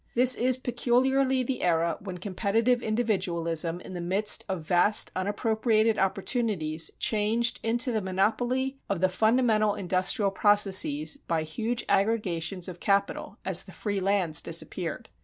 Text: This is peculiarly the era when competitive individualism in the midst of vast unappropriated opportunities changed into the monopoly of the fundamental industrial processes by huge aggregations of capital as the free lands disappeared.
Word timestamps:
This 0.15 0.33
is 0.33 0.57
peculiarly 0.57 1.43
the 1.43 1.61
era 1.61 1.97
when 1.99 2.17
competitive 2.17 2.81
individualism 2.81 3.79
in 3.81 3.93
the 3.93 4.01
midst 4.01 4.43
of 4.49 4.63
vast 4.65 5.11
unappropriated 5.15 5.99
opportunities 5.99 6.89
changed 6.97 7.59
into 7.61 7.91
the 7.91 8.01
monopoly 8.01 8.79
of 8.89 8.99
the 8.99 9.09
fundamental 9.09 9.75
industrial 9.75 10.31
processes 10.31 11.17
by 11.27 11.43
huge 11.43 11.85
aggregations 11.87 12.67
of 12.67 12.79
capital 12.79 13.37
as 13.45 13.61
the 13.61 13.71
free 13.71 13.99
lands 13.99 14.41
disappeared. 14.41 15.07